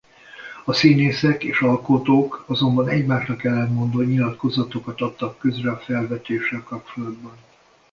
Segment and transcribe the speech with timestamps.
[0.65, 7.37] A színészek és alkotók azonban egymásnak ellentmondó nyilatkozatokat adtak közre a felvetéssel kapcsolatban.